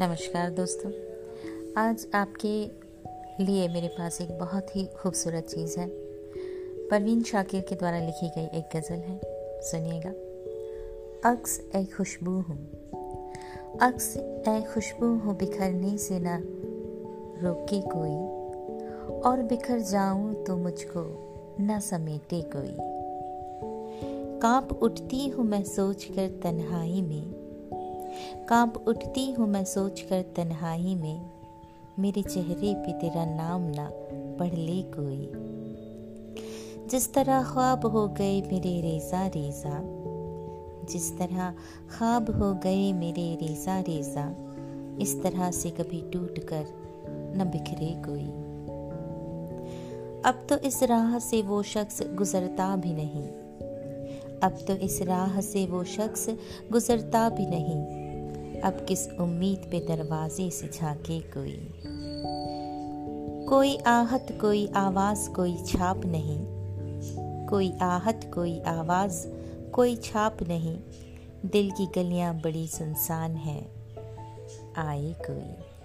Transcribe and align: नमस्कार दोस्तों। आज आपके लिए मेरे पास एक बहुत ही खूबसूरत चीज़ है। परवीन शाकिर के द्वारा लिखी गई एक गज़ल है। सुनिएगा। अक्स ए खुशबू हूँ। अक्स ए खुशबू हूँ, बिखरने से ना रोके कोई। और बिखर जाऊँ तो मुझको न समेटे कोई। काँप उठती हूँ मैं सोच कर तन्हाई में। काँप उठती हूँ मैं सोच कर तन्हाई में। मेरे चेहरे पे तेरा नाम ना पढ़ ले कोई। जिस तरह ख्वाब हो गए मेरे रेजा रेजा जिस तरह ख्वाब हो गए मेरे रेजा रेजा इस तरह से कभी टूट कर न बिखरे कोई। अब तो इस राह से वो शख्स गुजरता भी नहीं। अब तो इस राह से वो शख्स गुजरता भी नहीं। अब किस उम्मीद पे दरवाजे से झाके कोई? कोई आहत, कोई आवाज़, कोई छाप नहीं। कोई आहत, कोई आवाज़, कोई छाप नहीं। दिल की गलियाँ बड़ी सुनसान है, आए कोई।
नमस्कार 0.00 0.50
दोस्तों। 0.50 0.90
आज 1.76 2.06
आपके 2.14 2.70
लिए 3.44 3.68
मेरे 3.68 3.88
पास 3.88 4.20
एक 4.20 4.38
बहुत 4.38 4.76
ही 4.76 4.86
खूबसूरत 4.86 5.44
चीज़ 5.44 5.78
है। 5.78 5.88
परवीन 6.88 7.22
शाकिर 7.22 7.60
के 7.60 7.74
द्वारा 7.74 7.98
लिखी 7.98 8.28
गई 8.28 8.58
एक 8.58 8.76
गज़ल 8.76 8.94
है। 8.94 9.20
सुनिएगा। 9.62 10.10
अक्स 11.30 11.60
ए 11.74 11.84
खुशबू 11.84 12.30
हूँ। 12.30 12.70
अक्स 13.82 14.16
ए 14.48 14.64
खुशबू 14.74 15.06
हूँ, 15.06 15.36
बिखरने 15.36 15.98
से 15.98 16.18
ना 16.18 16.42
रोके 17.42 17.80
कोई। 17.80 18.38
और 19.20 19.42
बिखर 19.42 19.80
जाऊँ 19.80 20.44
तो 20.44 20.56
मुझको 20.56 21.18
न 21.60 21.80
समेटे 21.80 22.42
कोई। 22.42 22.76
काँप 24.40 24.72
उठती 24.82 25.28
हूँ 25.28 25.44
मैं 25.44 25.64
सोच 25.64 26.04
कर 26.04 26.40
तन्हाई 26.42 27.02
में। 27.02 27.47
काँप 28.48 28.84
उठती 28.88 29.32
हूँ 29.32 29.48
मैं 29.48 29.64
सोच 29.64 30.00
कर 30.00 30.22
तन्हाई 30.22 30.94
में। 30.94 31.30
मेरे 31.98 32.22
चेहरे 32.22 32.74
पे 32.74 32.92
तेरा 32.92 33.24
नाम 33.24 33.62
ना 33.62 33.90
पढ़ 34.38 34.54
ले 34.54 34.82
कोई। 34.82 35.30
जिस 36.88 37.14
तरह 37.14 37.42
ख्वाब 37.42 37.86
हो 37.86 38.08
गए 38.08 38.42
मेरे 38.42 38.80
रेजा 38.80 39.26
रेजा 39.26 39.80
जिस 40.86 41.18
तरह 41.18 41.54
ख्वाब 41.98 42.30
हो 42.30 42.54
गए 42.54 42.92
मेरे 42.92 43.38
रेजा 43.42 43.80
रेजा 43.80 44.34
इस 45.00 45.22
तरह 45.22 45.50
से 45.50 45.70
कभी 45.70 46.10
टूट 46.10 46.38
कर 46.38 46.66
न 47.36 47.50
बिखरे 47.52 48.02
कोई। 48.06 48.28
अब 50.24 50.46
तो 50.48 50.56
इस 50.56 50.82
राह 50.82 51.18
से 51.18 51.42
वो 51.42 51.62
शख्स 51.62 52.02
गुजरता 52.02 52.76
भी 52.76 52.92
नहीं। 52.92 53.26
अब 54.40 54.58
तो 54.66 54.74
इस 54.74 55.02
राह 55.02 55.40
से 55.40 55.66
वो 55.66 55.84
शख्स 55.84 56.30
गुजरता 56.72 57.28
भी 57.28 57.46
नहीं। 57.46 57.97
अब 58.64 58.86
किस 58.88 59.08
उम्मीद 59.08 59.68
पे 59.70 59.80
दरवाजे 59.80 60.50
से 60.50 60.68
झाके 60.68 61.20
कोई? 61.20 61.74
कोई 63.46 63.76
आहत, 63.76 64.38
कोई 64.40 64.66
आवाज़, 64.66 65.30
कोई 65.30 65.56
छाप 65.66 66.00
नहीं। 66.04 66.46
कोई 67.46 67.72
आहत, 67.82 68.30
कोई 68.34 68.60
आवाज़, 68.60 69.26
कोई 69.70 69.96
छाप 69.96 70.42
नहीं। 70.42 70.78
दिल 71.46 71.70
की 71.70 71.86
गलियाँ 71.86 72.34
बड़ी 72.34 72.66
सुनसान 72.66 73.36
है, 73.36 73.68
आए 74.76 75.12
कोई। 75.12 75.77